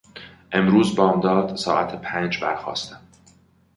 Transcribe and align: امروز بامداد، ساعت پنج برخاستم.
امروز 0.51 0.95
بامداد، 0.95 1.55
ساعت 1.55 2.01
پنج 2.01 2.41
برخاستم. 2.43 3.01